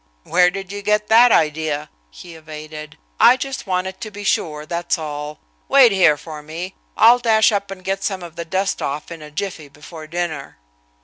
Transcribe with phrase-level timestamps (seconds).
[0.23, 2.97] "Where did you get that idea?" he evaded.
[3.19, 5.37] "I just wanted to be sure, that's all.
[5.69, 9.21] Wait here for me I'll dash up and get some of the dust off in
[9.21, 10.57] a jiffy before dinner."